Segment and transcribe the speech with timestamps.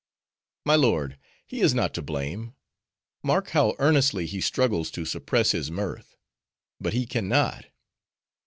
[0.65, 2.55] "My lord, he is not to blame.
[3.21, 6.15] Mark how earnestly he struggles to suppress his mirth;
[6.79, 7.65] but he can not.